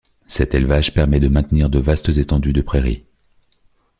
Cet 0.25 0.55
élevage 0.55 0.95
permet 0.95 1.19
de 1.19 1.27
maintenir 1.27 1.69
de 1.69 1.77
vastes 1.77 2.09
étendues 2.17 2.53
de 2.53 2.63
prairies. 2.63 3.03